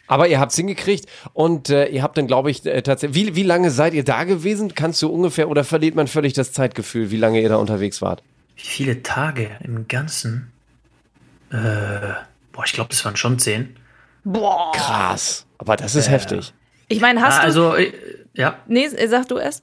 [0.09, 3.27] Aber ihr habt's hingekriegt und äh, ihr habt dann, glaube ich, äh, tatsächlich.
[3.27, 4.73] Wie, wie lange seid ihr da gewesen?
[4.75, 8.21] Kannst du ungefähr oder verliert man völlig das Zeitgefühl, wie lange ihr da unterwegs wart?
[8.55, 10.51] Wie viele Tage im Ganzen?
[11.51, 11.55] Äh,
[12.57, 13.75] boah, ich glaube, das waren schon zehn.
[14.23, 14.71] Boah.
[14.73, 15.45] Krass.
[15.59, 16.53] Aber das ist heftig.
[16.87, 17.45] Ich meine, hast Ah, du.
[17.45, 17.93] also, äh,
[18.33, 19.61] ja, nee, sag du es.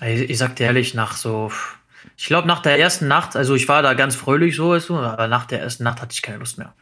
[0.00, 1.52] ich, ich sag dir ehrlich, nach so,
[2.16, 4.96] ich glaube, nach der ersten Nacht, also ich war da ganz fröhlich so, weißt du,
[4.96, 6.72] aber nach der ersten Nacht hatte ich keine Lust mehr.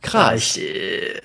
[0.00, 0.56] Krass.
[0.56, 1.20] ich, äh,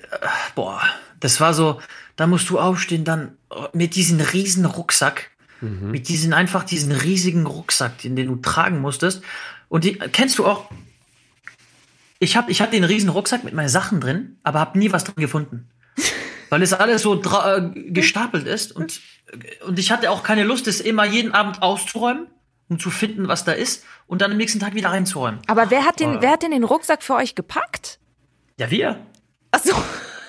[0.56, 0.80] boah,
[1.20, 1.80] das war so,
[2.16, 7.44] da musst du aufstehen, dann äh, mit diesem riesen Rucksack, mit diesen einfach diesen riesigen
[7.46, 9.22] Rucksack, den, den du tragen musstest.
[9.68, 10.70] Und die kennst du auch?
[12.18, 15.04] Ich hab, ich hatte den riesen Rucksack mit meinen Sachen drin, aber hab nie was
[15.04, 15.70] drin gefunden,
[16.50, 19.00] weil es alles so äh, gestapelt ist und
[19.66, 22.28] und ich hatte auch keine Lust, es immer jeden Abend auszuräumen,
[22.68, 25.40] um zu finden, was da ist und dann am nächsten Tag wieder reinzuräumen.
[25.46, 27.98] Aber wer hat den, wer hat denn den Rucksack für euch gepackt?
[28.58, 28.98] Ja, wir.
[29.50, 29.74] Ach so.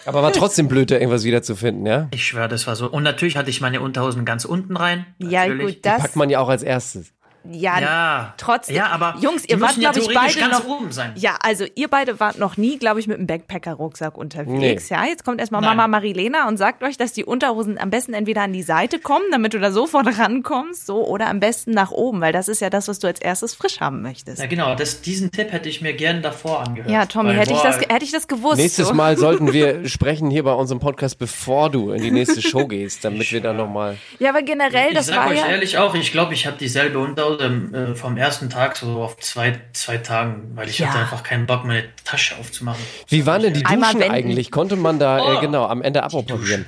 [0.06, 2.08] Aber war trotzdem blöd, da irgendwas wiederzufinden, ja?
[2.12, 2.90] Ich schwöre, das war so.
[2.90, 5.06] Und natürlich hatte ich meine Unterhosen ganz unten rein.
[5.20, 5.76] Ja, natürlich.
[5.76, 6.02] gut, das.
[6.02, 7.14] Packt man ja auch als erstes.
[7.50, 8.34] Ja, Ja.
[8.38, 8.76] trotzdem.
[8.76, 10.68] Ja, aber Jungs, die ihr wart, müssen ja glaube ich, beide ganz noch.
[10.68, 11.14] oben sein.
[11.16, 14.90] Ja, also ihr beide wart noch nie, glaube ich, mit einem Backpacker-Rucksack unterwegs.
[14.90, 14.96] Nee.
[14.96, 15.78] Ja, jetzt kommt erstmal Nein.
[15.78, 19.24] Mama Marilena und sagt euch, dass die Unterhosen am besten entweder an die Seite kommen,
[19.32, 22.70] damit du da sofort rankommst, so, oder am besten nach oben, weil das ist ja
[22.70, 24.40] das, was du als erstes frisch haben möchtest.
[24.40, 24.76] Ja, genau.
[24.76, 26.92] Das, diesen Tipp hätte ich mir gern davor angehört.
[26.92, 28.58] Ja, Tommy, Weil, hätte ich, das, hätte ich das gewusst.
[28.58, 28.94] Nächstes so.
[28.94, 33.06] Mal sollten wir sprechen hier bei unserem Podcast, bevor du in die nächste Show gehst,
[33.06, 33.98] damit wir dann nochmal.
[34.20, 35.48] Ja, aber generell, Ich das sag war euch ja.
[35.48, 39.18] ehrlich auch, ich glaube, ich habe dieselbe Unterhose ähm, äh, vom ersten Tag so auf
[39.18, 40.88] zwei, zwei Tagen, weil ich Ja.
[40.88, 42.84] hatte einfach keinen Bock, meine Tasche aufzumachen.
[43.08, 44.52] Wie waren denn die Duschen eigentlich?
[44.52, 45.42] Konnte man da, äh, Oh.
[45.42, 46.66] genau, am Ende aboperieren?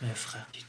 [0.00, 0.08] Ja,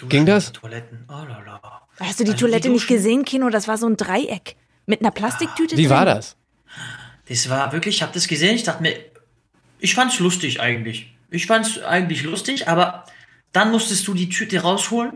[0.01, 0.51] die Ging das?
[0.51, 1.05] Die Toiletten.
[1.09, 1.59] Oh, lala.
[1.99, 3.49] Hast du die Also Toilette nicht Duschen- gesehen, Kino?
[3.49, 5.91] Das war so ein Dreieck mit einer Plastiktüte Wie drin.
[5.91, 6.35] war das?
[7.27, 8.95] Das war wirklich, ich habe das gesehen, ich dachte mir,
[9.79, 11.13] ich fand's lustig eigentlich.
[11.31, 13.05] Ich fand's eigentlich lustig, aber
[13.51, 15.13] dann musstest du die Tüte rausholen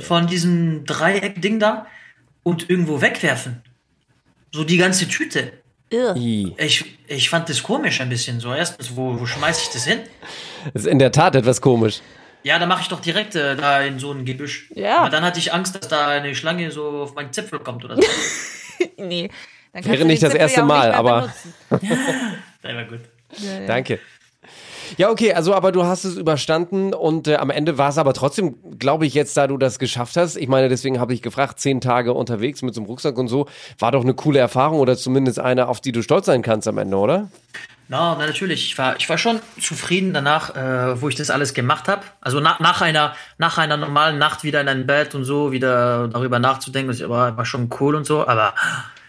[0.00, 1.86] von diesem Dreieck-Ding da
[2.46, 3.60] und irgendwo wegwerfen.
[4.52, 5.52] So die ganze Tüte.
[5.90, 8.38] Ich, ich fand das komisch ein bisschen.
[8.38, 9.98] So erstens, wo, wo schmeiß ich das hin?
[10.72, 12.00] Das ist in der Tat etwas komisch.
[12.44, 14.70] Ja, da mache ich doch direkt äh, da in so ein Gebüsch.
[14.76, 14.98] Ja.
[14.98, 17.96] Aber dann hatte ich Angst, dass da eine Schlange so auf meinen Zipfel kommt oder
[17.96, 18.02] so.
[18.98, 19.30] Nee.
[19.72, 21.32] Wäre nicht das Zipfel erste ja Mal, aber-
[21.70, 21.82] das
[22.62, 23.00] war gut.
[23.66, 23.98] Danke.
[24.96, 28.14] Ja, okay, also aber du hast es überstanden und äh, am Ende war es aber
[28.14, 30.36] trotzdem, glaube ich, jetzt, da du das geschafft hast.
[30.36, 33.46] Ich meine, deswegen habe ich gefragt, zehn Tage unterwegs mit so einem Rucksack und so,
[33.78, 36.78] war doch eine coole Erfahrung oder zumindest eine, auf die du stolz sein kannst am
[36.78, 37.28] Ende, oder?
[37.88, 38.66] Na, na natürlich.
[38.66, 42.02] Ich war, ich war schon zufrieden danach, äh, wo ich das alles gemacht habe.
[42.20, 46.08] Also na, nach einer, nach einer normalen Nacht wieder in ein Bett und so, wieder
[46.08, 48.26] darüber nachzudenken, das war, war schon cool und so.
[48.26, 48.54] Aber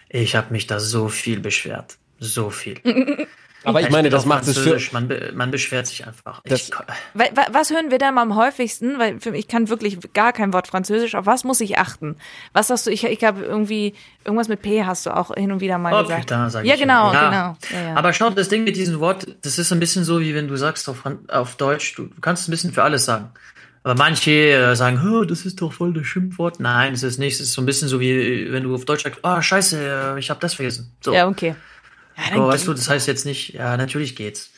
[0.09, 2.79] ich habe mich da so viel beschwert, so viel.
[3.67, 4.79] Aber ich meine, das macht es für.
[4.93, 6.41] Man, be- man beschwert sich einfach.
[6.45, 6.71] Das- ich,
[7.13, 8.97] Wa- wa- Was hören wir dann am häufigsten?
[8.99, 11.15] Weil für mich, ich kann wirklich gar kein Wort Französisch.
[11.15, 12.15] Auf was muss ich achten?
[12.53, 12.91] Was hast du?
[12.91, 13.93] Ich, ich habe irgendwie
[14.25, 16.21] irgendwas mit P hast du auch hin und wieder mal Oh, gesagt.
[16.21, 17.29] putain, sag ja, ich genau, immer.
[17.29, 17.57] genau.
[17.81, 17.95] Ja, ja.
[17.95, 20.55] Aber schau, das Ding mit diesem Wort, das ist ein bisschen so, wie wenn du
[20.55, 23.29] sagst auf, auf Deutsch, du, du kannst ein bisschen für alles sagen.
[23.83, 26.59] Aber manche äh, sagen, "Hö, das ist doch voll das Schimpfwort.
[26.59, 27.35] Nein, es ist nicht.
[27.35, 30.13] Es ist so ein bisschen so, wie äh, wenn du auf Deutsch sagst, oh, scheiße,
[30.15, 30.91] äh, ich habe das vergessen.
[30.99, 31.13] So.
[31.13, 31.55] ja, okay.
[32.17, 34.51] Ja, Aber weißt du, das heißt jetzt nicht, ja, natürlich geht's.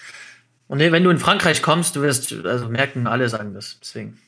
[0.68, 3.80] Und wenn du in Frankreich kommst, du wirst also merken, alle sagen das.
[3.82, 4.20] Deswegen.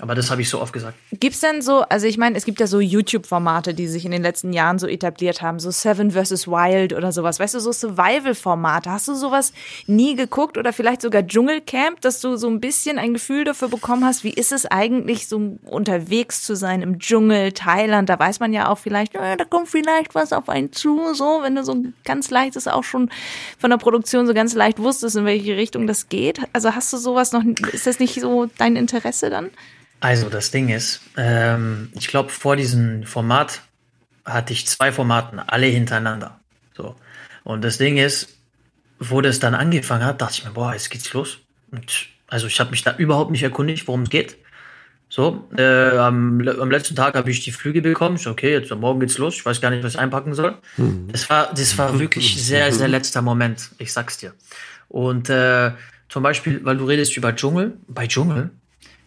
[0.00, 0.96] Aber das habe ich so oft gesagt.
[1.12, 4.22] Gibt's denn so, also ich meine, es gibt ja so YouTube-Formate, die sich in den
[4.22, 6.48] letzten Jahren so etabliert haben, so Seven vs.
[6.48, 8.90] Wild oder sowas, weißt du, so Survival-Formate.
[8.90, 9.52] Hast du sowas
[9.86, 14.04] nie geguckt oder vielleicht sogar Dschungelcamp, dass du so ein bisschen ein Gefühl dafür bekommen
[14.04, 18.52] hast, wie ist es eigentlich, so unterwegs zu sein im Dschungel, Thailand, da weiß man
[18.52, 21.76] ja auch vielleicht, ja, da kommt vielleicht was auf einen zu, so, wenn du so
[22.04, 23.10] ganz leicht ist auch schon
[23.58, 26.40] von der Produktion so ganz leicht wusstest, in welche Richtung das geht.
[26.52, 29.50] Also hast du sowas noch, ist das nicht so dein Interesse dann?
[30.00, 33.60] Also das Ding ist, ähm, ich glaube, vor diesem Format
[34.24, 36.40] hatte ich zwei Formaten, alle hintereinander.
[36.74, 36.96] So.
[37.44, 38.38] Und das Ding ist,
[38.98, 41.38] wo das dann angefangen hat, dachte ich mir, boah, jetzt geht's los.
[41.70, 44.36] Und also ich habe mich da überhaupt nicht erkundigt, worum es geht.
[45.08, 48.14] So, äh, am, am letzten Tag habe ich die Flüge bekommen.
[48.14, 49.34] Ich so, okay, jetzt morgen geht's los.
[49.34, 50.56] Ich weiß gar nicht, was ich einpacken soll.
[51.08, 53.70] Das war, das war wirklich sehr, sehr letzter Moment.
[53.78, 54.34] Ich sag's dir.
[54.88, 55.72] Und äh,
[56.08, 57.76] zum Beispiel, weil du redest über Dschungel.
[57.88, 58.50] Bei Dschungel,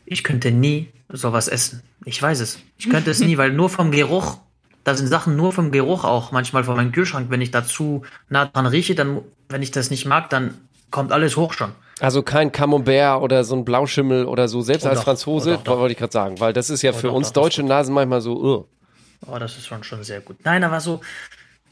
[0.06, 1.82] ich könnte nie sowas essen.
[2.06, 2.60] Ich weiß es.
[2.78, 4.38] Ich könnte es nie, weil nur vom Geruch,
[4.84, 7.30] da sind Sachen nur vom Geruch auch manchmal von meinem Kühlschrank.
[7.30, 10.56] Wenn ich dazu nah dran rieche, dann, wenn ich das nicht mag, dann
[10.92, 11.72] kommt alles hoch schon.
[12.00, 15.06] Also kein Camembert oder so ein Blauschimmel oder so, selbst Oh, als doch.
[15.06, 15.78] Franzose, Oh, doch, doch.
[15.80, 18.36] wollte ich gerade sagen, weil das ist ja für doch, uns deutsche Nasen manchmal so,
[18.42, 18.66] uh.
[19.26, 20.38] Oh, das ist schon, schon sehr gut.
[20.44, 21.00] Nein, aber so.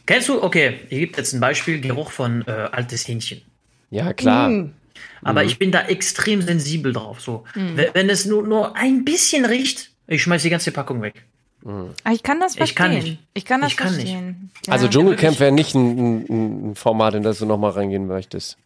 [0.05, 3.41] Kennst du, okay, hier gibt jetzt ein Beispiel, Geruch von äh, altes Hähnchen.
[3.89, 4.49] ja klar.
[5.23, 7.21] Aber ich bin da extrem sensibel drauf.
[7.21, 11.23] So, wenn, wenn es nur, nur ein bisschen riecht, ich schmeiß die ganze Packung weg.
[12.03, 12.65] Ah, Ich kann das verstehen.
[12.65, 13.19] Ich kann nicht.
[13.35, 14.07] Ich kann das Ich kann nicht.
[14.09, 14.51] verstehen.
[14.65, 14.73] Ja.
[14.73, 18.57] Also Dschungelcamp wäre nicht ein, ein, ein Format, in das du nochmal reingehen möchtest.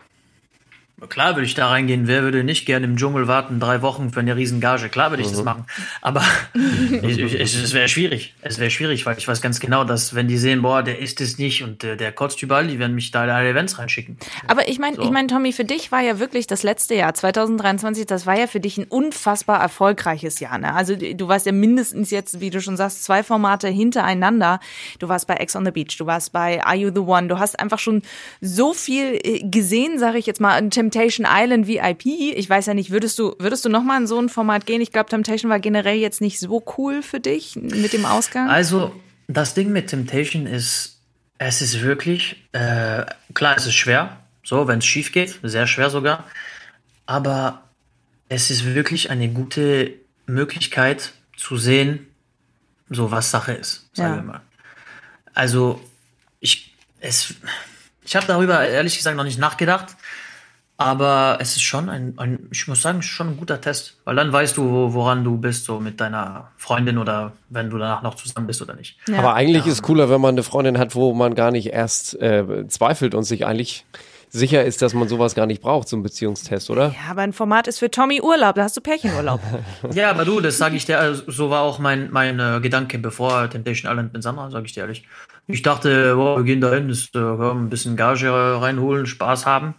[1.09, 2.07] Klar würde ich da reingehen.
[2.07, 4.87] Wer würde nicht gerne im Dschungel warten, drei Wochen für eine riesen Gage?
[4.87, 5.65] Klar würde ich das machen.
[6.01, 6.23] Aber
[7.01, 8.33] ich, ich, es, es wäre schwierig.
[8.41, 11.19] Es wäre schwierig, weil ich weiß ganz genau, dass wenn die sehen, boah, der isst
[11.19, 14.17] es nicht und äh, der kotzt überall, die werden mich da in alle Events reinschicken.
[14.47, 15.01] Aber ich meine, So.
[15.01, 18.47] ich meine, Tommy, für dich war ja wirklich das letzte Jahr 2023, das war ja
[18.47, 20.57] für dich ein unfassbar erfolgreiches Jahr.
[20.57, 20.73] Ne?
[20.73, 24.61] Also du warst ja mindestens jetzt, wie du schon sagst, zwei Formate hintereinander.
[24.99, 27.27] Du warst bei Ex on the Beach, du warst bei Are You the One.
[27.27, 28.01] Du hast einfach schon
[28.39, 32.05] so viel äh, gesehen, sage ich jetzt mal, in Temptation Island VIP.
[32.05, 34.81] Ich weiß ja nicht, würdest du, würdest du noch mal in so ein Format gehen?
[34.81, 38.49] Ich glaube, Temptation war generell jetzt nicht so cool für dich mit dem Ausgang.
[38.49, 38.95] Also,
[39.27, 40.99] das Ding mit Temptation ist,
[41.39, 45.89] es ist wirklich, äh, klar, es ist schwer, so, wenn es schief geht, sehr schwer
[45.89, 46.23] sogar,
[47.07, 47.63] aber
[48.29, 49.93] es ist wirklich eine gute
[50.27, 52.07] Möglichkeit zu sehen,
[52.89, 54.15] so was Sache ist, sagen Ja.
[54.17, 54.41] wir mal.
[55.33, 55.81] Also
[56.39, 57.33] ich, es,
[58.03, 59.95] ich habe darüber ehrlich gesagt noch nicht nachgedacht,
[60.77, 64.33] aber es ist schon ein, ein, ich muss sagen, schon ein guter Test, weil dann
[64.33, 68.15] weißt du, wo, woran du bist, so mit deiner Freundin oder wenn du danach noch
[68.15, 68.97] zusammen bist oder nicht.
[69.07, 69.19] Ja.
[69.19, 72.67] Aber eigentlich ist cooler, wenn man eine Freundin hat, wo man gar nicht erst äh,
[72.67, 73.85] zweifelt und sich eigentlich
[74.29, 76.87] sicher ist, dass man sowas gar nicht braucht, so ein Beziehungstest, oder?
[76.87, 79.39] Ja, aber ein Format ist für Tommy Urlaub, da hast du Pärchenurlaub.
[79.93, 82.97] Ja, aber du, das sage ich dir, also, so war auch mein, mein äh, Gedanke
[82.97, 85.07] bevor Temptation Island mit Sandra, sage ich dir ehrlich.
[85.47, 89.75] Ich dachte, wow, wir gehen dahin, das, äh, ein bisschen Gage reinholen, Spaß haben.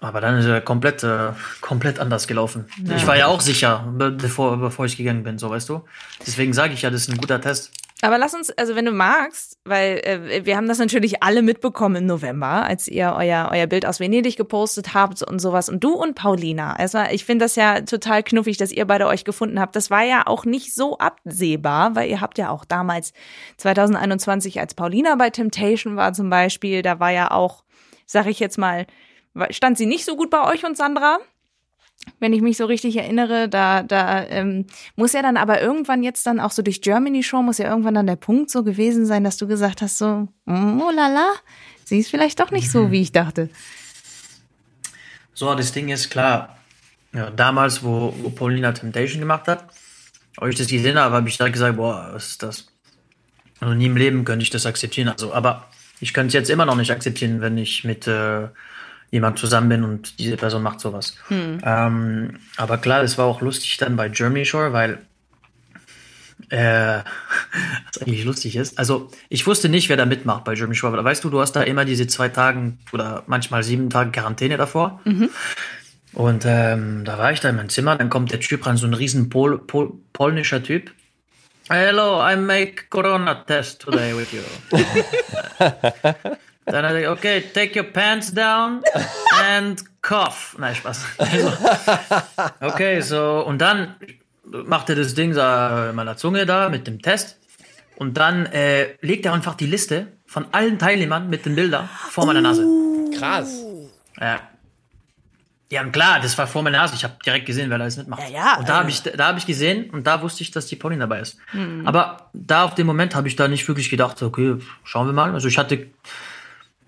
[0.00, 2.66] Aber dann ist er komplett, äh, komplett anders gelaufen.
[2.96, 5.82] Ich war ja auch sicher, be bevor, bevor ich gegangen bin, so weißt du.
[6.26, 7.70] Deswegen sage ich ja, das ist ein guter Test.
[8.02, 11.96] Aber lass uns, also wenn du magst, weil äh, wir haben das natürlich alle mitbekommen
[11.96, 15.68] im November, als ihr euer, euer Bild aus Venedig gepostet habt und sowas.
[15.68, 19.24] Und du und Paulina, also ich finde das ja total knuffig, dass ihr beide euch
[19.24, 19.76] gefunden habt.
[19.76, 23.12] Das war ja auch nicht so absehbar, weil ihr habt ja auch damals
[23.58, 27.64] 2021, als Paulina bei Temptation war zum Beispiel, da war ja auch,
[28.06, 28.86] sag ich jetzt mal,
[29.50, 31.18] stand sie nicht so gut bei euch und Sandra
[32.18, 34.66] wenn ich mich so richtig erinnere, da, da ähm,
[34.96, 37.94] muss ja dann aber irgendwann jetzt dann auch so durch Germany Show, muss ja irgendwann
[37.94, 41.32] dann der Punkt so gewesen sein, dass du gesagt hast, so, mm, oh la la,
[41.84, 43.50] sie ist vielleicht doch nicht so, wie ich dachte.
[45.34, 46.58] So, das Ding ist klar.
[47.12, 49.64] Ja, damals, wo, wo Paulina Temptation gemacht hat,
[50.36, 52.66] ob ich das gesehen habe, habe ich da gesagt, boah, was ist das?
[53.58, 55.08] Also nie im Leben könnte ich das akzeptieren.
[55.08, 55.68] Also, aber
[56.00, 58.48] ich könnte es jetzt immer noch nicht akzeptieren, wenn ich mit äh,
[59.10, 61.16] jemand zusammen bin und diese Person macht sowas.
[61.30, 64.98] Ähm, aber klar, es war auch lustig dann bei Germany Shore, weil
[66.48, 66.98] äh,
[67.86, 68.78] was eigentlich lustig ist.
[68.78, 70.92] Also, ich wusste nicht, wer da mitmacht bei Germany Shore.
[70.92, 74.56] Aber weißt du, du hast da immer diese zwei Tagen oder manchmal sieben Tage Quarantäne
[74.56, 75.00] davor.
[76.12, 78.86] Und ähm, da war ich da in meinem Zimmer, dann kommt der Typ rein, so
[78.86, 80.92] ein riesen Pol Pol polnischer Typ.
[81.68, 84.42] Hello, I make Corona test today with you.
[86.66, 88.82] dann hat er okay, take your pants down
[89.42, 90.56] and cough.
[90.58, 91.04] Nein, Spaß.
[91.18, 91.52] Also,
[92.60, 93.96] okay, so, und dann
[94.44, 97.38] macht er das Ding so in meiner Zunge da mit dem Test.
[97.96, 102.24] Und dann äh, legt er einfach die Liste von allen Teilnehmern mit den Bildern vor
[102.24, 102.66] meiner Nase.
[103.18, 103.62] Krass.
[104.18, 104.40] Ja.
[105.72, 106.94] Ja, klar, das war vor meiner Nase.
[106.96, 108.22] Ich habe direkt gesehen, wer da alles mitmacht.
[108.22, 110.66] Ja, ja, Und da habe ich, da habe ich gesehen und da wusste ich, dass
[110.66, 111.36] die Pauline dabei ist.
[111.84, 115.32] Aber da auf dem Moment habe ich da nicht wirklich gedacht, okay, schauen wir mal.
[115.32, 115.86] Also ich hatte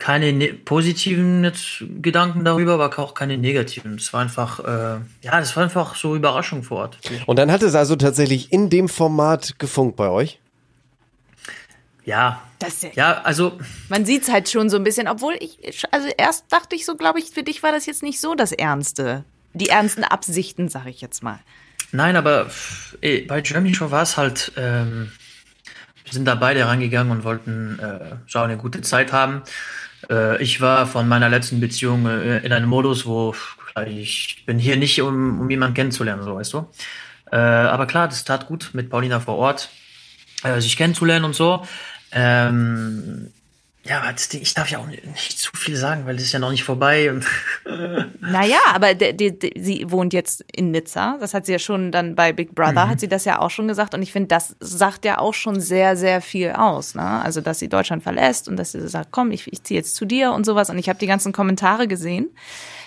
[0.03, 3.95] keine ne positiven jetzt Gedanken darüber, aber auch keine negativen.
[3.95, 6.99] Es war einfach, äh, ja, das war einfach so Überraschung vor Ort.
[7.27, 10.41] Und dann hat es also tatsächlich in dem Format gefunkt bei euch?
[12.05, 16.09] Ja, Das ja, ja, also man sieht's halt schon so ein bisschen, obwohl ich, also
[16.19, 19.23] erst dachte ich so, glaube ich, für dich war das jetzt nicht so das Ernste.
[19.55, 21.39] Die ernsten Absichten, sag ich jetzt mal.
[21.93, 25.13] Nein, aber pff, eh, bei Germany Show war es halt, ähm,
[26.03, 29.43] wir sind da beide rangegangen und wollten äh, so eine gute Zeit haben.
[30.11, 33.35] Äh, ich war von meiner letzten Beziehung äh, in einem Modus, wo
[33.87, 36.69] ich bin hier nicht, um, um jemanden kennenzulernen, so weißt du.
[37.31, 39.71] Äh, aber klar, das tat gut mit Paulina vor Ort,
[40.43, 41.67] äh, sich kennenzulernen und so.
[42.13, 43.33] Ähm,
[43.85, 46.33] ja, aber das Ding, ich darf ja auch nicht, zu viel sagen, weil das ist
[46.33, 47.13] ja noch nicht vorbei.
[48.21, 51.17] Naja, aber de, de, de, sie wohnt jetzt in Nizza.
[51.21, 53.67] Das hat sie ja schon dann bei Big Brother, hat sie das ja auch schon
[53.67, 53.95] gesagt.
[53.95, 56.95] Und ich finde, das sagt ja auch schon sehr, sehr viel aus.
[56.95, 57.03] Ne?
[57.03, 60.05] Also, dass sie Deutschland verlässt und dass sie sagt, komm, ich, ich ziehe jetzt zu
[60.05, 60.71] dir und sowas.
[60.71, 62.31] Und ich habe die ganzen Kommentare gesehen,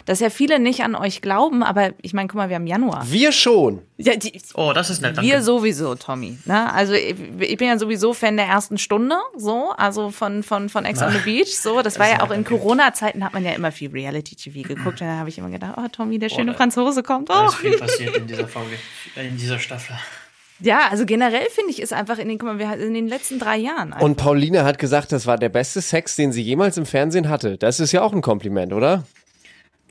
[0.05, 1.63] dass ja viele nicht an euch glauben.
[1.63, 3.03] Aber ich meine, guck mal, wir haben Januar.
[3.09, 3.81] Wir schon.
[3.97, 5.17] Ja, die, oh, das ist nett.
[5.17, 5.29] Danke.
[5.29, 6.37] wir sowieso, Tommy.
[6.45, 6.71] Ne?
[6.73, 10.85] Also ich, ich bin ja sowieso Fan der ersten Stunde, so, also von von von
[10.85, 11.55] Ex on the Beach.
[11.57, 15.01] So, das war ja auch in Corona-Zeiten hat man ja immer viel Reality-TV geguckt.
[15.01, 17.29] Und da habe ich immer gedacht, oh Tommy, der schöne da- Franzose kommt.
[17.29, 17.47] Da Oh.
[17.47, 18.75] ist viel passiert in dieser Folge,
[19.15, 19.95] in dieser Staffel.
[20.61, 23.39] Ja, also generell finde ich ist einfach in den, guck mal, wir in den letzten
[23.39, 23.91] drei Jahren.
[23.91, 27.27] einfach- Und Pauline hat gesagt, das war der beste Sex, den sie jemals im Fernsehen
[27.27, 27.57] hatte.
[27.57, 29.03] Das ist ja auch ein Kompliment, oder?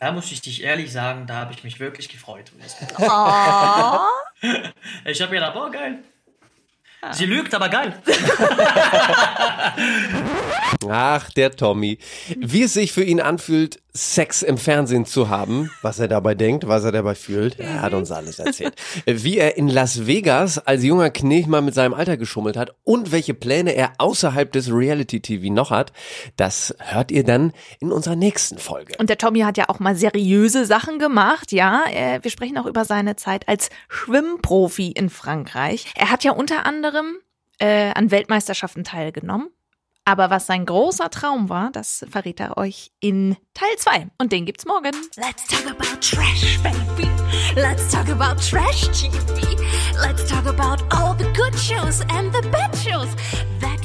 [0.04, 2.52] Da muss ich dich ehrlich sagen, da habe ich mich wirklich gefreut.
[2.98, 4.00] Oh.
[5.06, 6.04] Ich habe gedacht, oh geil.
[7.12, 7.94] Sie lügt, aber geil.
[10.88, 11.98] Ach, der Tommy.
[12.36, 16.66] Wie es sich für ihn anfühlt, Sex im Fernsehen zu haben, was er dabei denkt,
[16.66, 18.74] was er dabei fühlt, er hat uns alles erzählt.
[19.06, 23.12] Wie er in Las Vegas als junger Knech mal mit seinem Alter geschummelt hat und
[23.12, 25.92] welche Pläne er außerhalb des Reality-TV noch hat,
[26.36, 28.94] das hört ihr dann in unserer nächsten Folge.
[28.98, 31.84] Und der Tommy hat ja auch mal seriöse Sachen gemacht, ja.
[32.20, 35.86] Wir sprechen auch über seine Zeit als Schwimmprofi in Frankreich.
[35.94, 36.93] Er hat ja unter anderem
[37.58, 39.50] äh, an Weltmeisterschaften teilgenommen.
[40.04, 44.08] Aber was sein großer Traum war, das verrät er euch in Teil 2.
[44.18, 44.92] Und den gibt's morgen.
[45.16, 47.08] Let's talk about trash, baby.
[47.56, 49.56] Let's talk about trash TV.
[50.02, 53.08] Let's talk about all the good shows and the bad shows
[53.60, 53.80] that